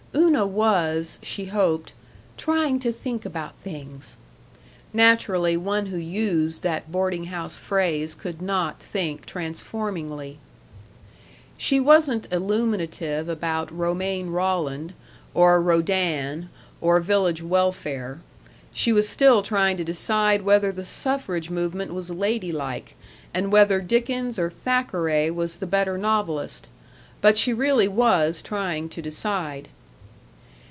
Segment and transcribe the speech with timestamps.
[0.13, 1.93] §5 Una was, she hoped,
[2.35, 4.17] "trying to think about things."
[4.91, 10.35] Naturally, one who used that boarding house phrase could not think transformingly.
[11.57, 14.93] She wasn't illuminative about Romain Rolland
[15.33, 16.49] or Rodin
[16.81, 18.19] or village welfare.
[18.73, 22.95] She was still trying to decide whether the suffrage movement was ladylike
[23.33, 26.67] and whether Dickens or Thackeray was the better novelist.
[27.21, 29.69] But she really was trying to decide.